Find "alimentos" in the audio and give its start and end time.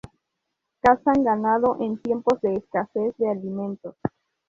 3.29-3.95